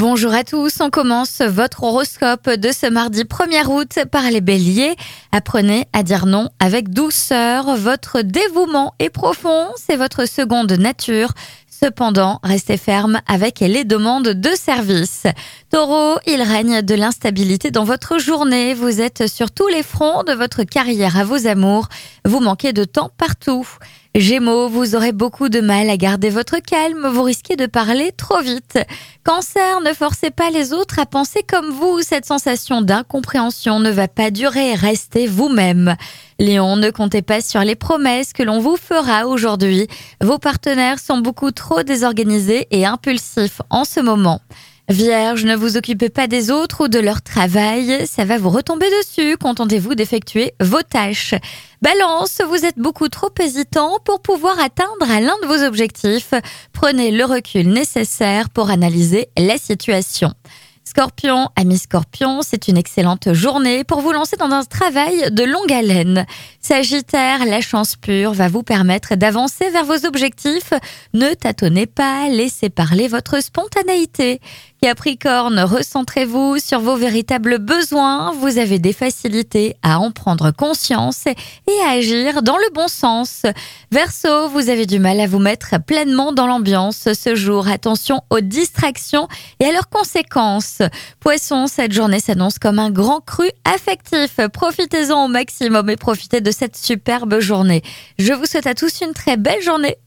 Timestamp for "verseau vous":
83.92-84.70